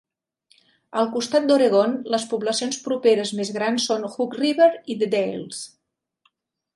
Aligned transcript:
Al 1.01 1.09
costat 1.15 1.43
d'Oregon, 1.49 1.91
les 2.15 2.25
poblacions 2.33 2.79
properes 2.87 3.33
més 3.41 3.51
grans 3.59 3.85
són 3.91 4.07
Hood 4.09 4.33
River 4.39 4.71
i 4.95 4.97
The 5.03 5.11
Dalles. 5.15 5.61